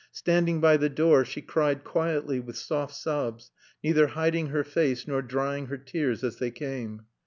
[0.11, 3.51] Standing by the door, she cried quietly, with soft sobs,
[3.83, 7.03] neither hiding her face nor drying her tears as they came.